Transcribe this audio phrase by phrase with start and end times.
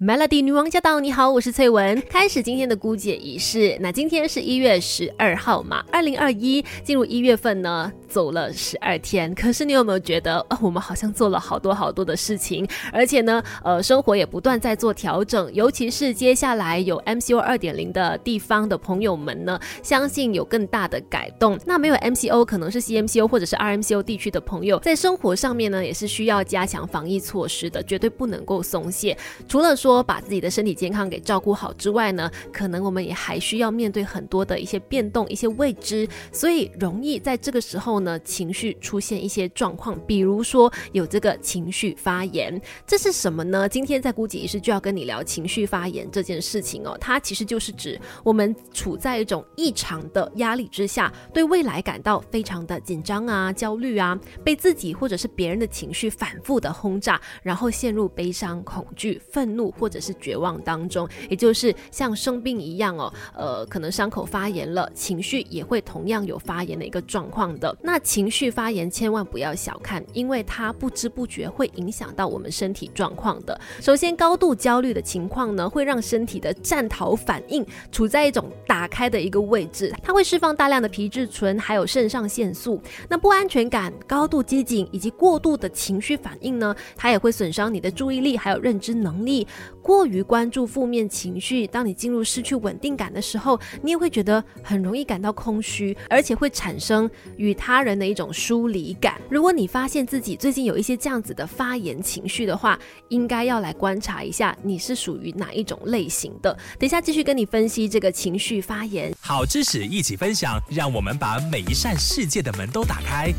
[0.00, 1.00] Melody 女王驾到！
[1.00, 2.00] 你好，我是翠文。
[2.08, 3.76] 开始今天的姑姐仪式。
[3.80, 5.84] 那今天是一月十二号嘛？
[5.90, 9.34] 二零二一进入一月份呢，走了十二天。
[9.34, 15.52] 可是你有没有觉得，我们好像做了好多好多的事情，而且呢，呃，生活也不断在做调整。
[15.54, 21.58] 尤其是接下来有 MCO 二点零的地方的朋友们呢，相信有更大的改动。
[21.64, 29.16] 那没有 MCO，可能是 CMCO 或者是 RMCO 地区的朋友，在生活上面呢，也是需要加强防疫措施的，绝对不能够松懈。
[29.48, 43.68] 除了说把自己的身体健康给照顾好之外呢，可能我们也还需要面对很多的一些变动、一些未知，所以容易在这个时候呢，情绪出现一些状况，比如说有这个情绪发炎，这是什么呢？
[43.68, 59.68] 今天在估计仪式就要跟你聊情绪发炎这件事情哦，它其实就是指我们处在一种异常的压力之下，对未来感到非常的紧张啊、焦虑啊，被自己或者是别人的情绪反复的轰炸，然后陷入悲伤、恐惧、愤怒。
[59.78, 67.76] 或者是绝望当中，也就是像生病一样哦，呃，可能伤口发炎了，情绪也会同样有发炎的一个状况的。
[67.90, 73.58] 那情绪发炎千万不要小看，因为它不知不觉会影响到我们身体状况的。
[73.80, 82.78] 首先，高度焦虑的情况呢，会让身体的战逃反应处在一种打开的一个位置，它会释放大量的皮质醇还有肾上腺素。
[83.08, 89.46] 那不安全感、高度机警以及过度的情绪反应呢，它也会损伤你的注意力还有认知能力。
[89.80, 99.20] 过于关注负面情绪，当你进入失去稳定感的时候，你也会觉得很容易感到空虚，而且会产生与他人的一种疏离感。
[99.28, 106.52] 如果你发现自己最近有一些这样子的发言情绪的话，应该要来观察一下你是属于哪一种类型的。
[106.78, 113.32] 等一下继续跟你分析这个情绪发言，好知识一起分享，让我们把每一扇世界的门都打开。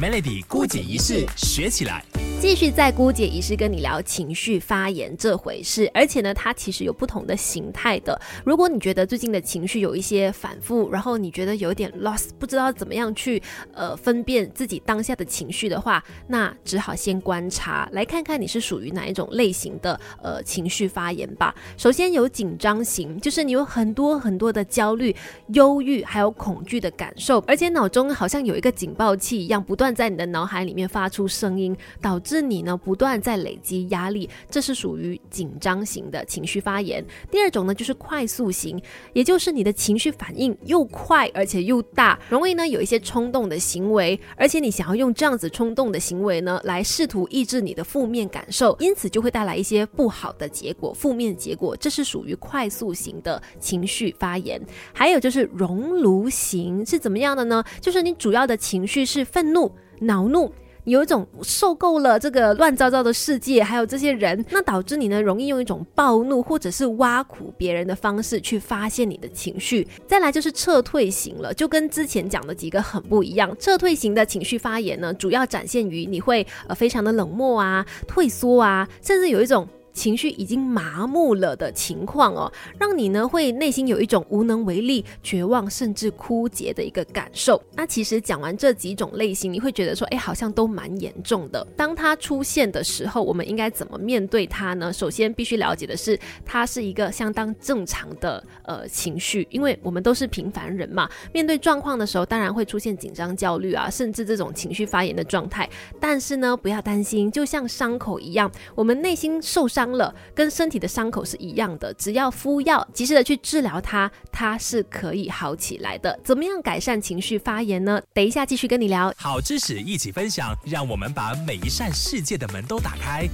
[0.00, 2.04] Melody 孤姐仪式学起来。
[2.44, 8.20] 继续在姑姐仪式跟你聊情绪发言这回事，而且呢，它其实有不同的形态的。
[8.44, 21.52] 如果你觉得最近的情绪有一些反复，然后你觉得有点 lost，不知道怎么样去呃分辨自己当下的情绪的话，那只好先观察，来看看你是属于哪一种类型的呃情绪发言吧。
[21.78, 25.16] 首先有紧张型，就是你有很多很多的焦虑、
[25.54, 32.33] 忧郁还有恐惧的感受，而且脑中好像有一个警报器一样，不断在你的脑海里面发出声音，导致。
[32.34, 37.04] 是你呢，不断在累积压力，这是属于紧张型的情绪发言。
[37.30, 38.80] 第二种呢，就是快速型，
[39.12, 51.76] 也就是你的情绪反应又快而且又大，容易呢有一些冲动的行为，而且你想要用这样子冲动的行为呢，来试图抑制你的负面感受，因此就会带来一些不好的结果、负面结果。
[51.76, 54.60] 这是属于快速型的情绪发言。
[54.92, 57.62] 还有就是熔炉型是怎么样的呢？
[57.80, 59.70] 就是你主要的情绪是愤怒、
[60.00, 60.52] 恼怒。
[60.84, 69.86] 有一种受够了这个乱糟糟的世界，还有这些人，那导致你呢容易用一种暴怒或者是挖苦别人的方式去发泄你的情绪。
[70.06, 73.56] 再来就是撤退型了，就跟之前讲的几个很不一样。
[73.58, 79.66] 撤退型的情绪发言呢，主要展现于你会呃非常的冷漠啊、退缩啊，甚至有一种。
[79.94, 87.62] 情绪已经麻木了的情况哦，让你呢会内心有一种无能为力、绝望甚至枯竭的一个感受。
[87.74, 91.64] 那其实讲完这几种类型，你会觉得说，哎，好像都蛮严重的。
[91.76, 94.92] 当它出现的时候，我们应该怎么面对它呢？
[94.92, 101.08] 首先必须了解的是，它是一个相当正常的呃情绪，因为我们都是平凡人嘛。
[101.32, 105.70] 面对状况的时候，当然会出现紧张、焦虑啊，甚至这种情绪发炎的状态。
[106.00, 109.83] 但是呢，不要担心，就像伤口一样，我们内心受伤。
[109.84, 116.18] 伤了，跟身体的伤口是一样的，只要敷药，及时的去治疗它，它是可以好起来的。
[116.24, 118.00] 怎么样改善情绪发炎呢？
[118.14, 123.28] 等一下继续跟你聊，好知识一起分享，让我们把每一扇世界的门都打开。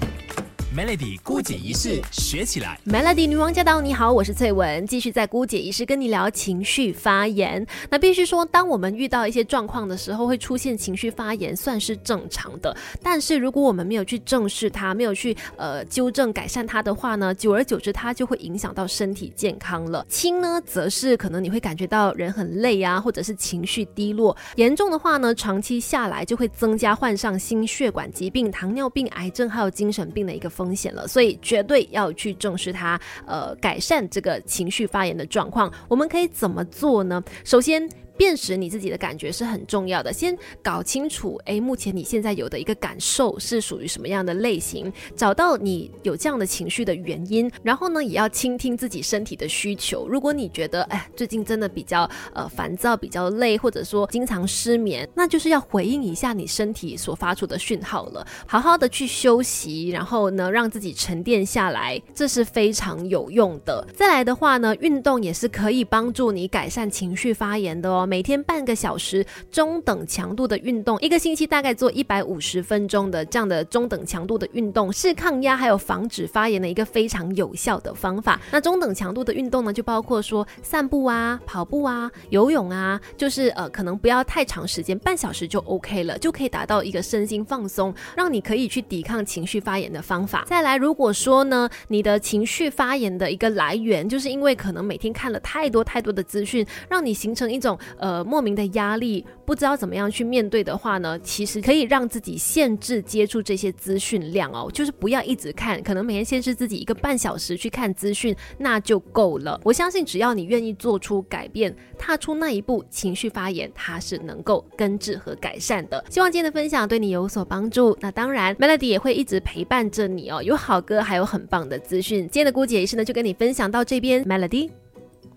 [0.72, 2.78] Melody 姑姐仪式学起来。
[2.86, 3.80] Melody 女王驾到！
[3.80, 7.66] 你好，我是翠文，继续在姑姐仪式跟你聊情绪发言。
[7.88, 12.76] 那必须说，当我们遇到一些状况的时候，会出现情绪发言，算是正常的。
[13.02, 20.06] 但是如果我们没有去正视它，没有去呃纠正改善它的话呢，久而久之，它就会影响到身体健康了。
[20.08, 24.36] 轻呢，则是可能你会感觉到人很累啊，或者是情绪低落。
[24.54, 30.48] 严重的话呢，长期下来就会增加患上心血管疾病、糖尿病、癌症还有精神病的一个。
[30.60, 35.72] 风险了，所以绝对要去重视它，呃，改善这个情绪发炎的状况。
[35.88, 37.24] 我们可以怎么做呢？
[37.44, 37.88] 首先。
[38.20, 40.12] 辨识你自己的感觉是很重要的。
[40.12, 50.06] 先搞清楚，哎，目前你现在有的一个感受是属于什么样的类型，找到你有这样的情绪的原因，然后呢，也要倾听自己身体的需求。
[50.06, 63.82] 如果你觉得，哎，最近真的比较呃烦躁，比较累，或者说经常失眠，那就是要回应一下你身体所发出的讯号了，好好的去休息，然后呢，让自己沉淀下来，这是非常有用的。
[63.96, 68.06] 再来的话呢，运动也是可以帮助你改善情绪发炎的哦。
[68.10, 78.40] 每天半个小时中等强度的运动，一个星期大概做一百五十分钟的这样的中等强度的运动，是抗压还有防止发炎的一个非常有效的方法。
[78.50, 90.44] 那中等强度的运动呢，就包括说散步啊、跑步啊、游泳啊，就是呃可能不要太长时间，半小时就 OK 了，就可以达到一个身心放松，让你可以去抵抗情绪发炎的方法。
[90.48, 109.60] 再来，如果说呢，你的情绪发炎的一个来源，就是因为可能每天看了太多太多的资讯，让你形成一种呃莫名的压力，不知道怎么样去面对的话呢，其实可以让自己限制接触这些资讯量哦，就是不要一直看，可能每天限制自己一个半小时去看资讯，那就够了。
[109.62, 116.04] 我相信只要你愿意做出改变，踏出那一步，情绪发炎它是能够根治和改善的。
[116.10, 117.96] 希望今天的分享对你有所帮助。
[118.00, 122.20] 那当然，Melody 也会一直陪伴着你哦，有好歌，还有很棒的资讯。
[122.20, 124.70] 今天的姑姐仪式呢，就跟你分享到这边，Melody。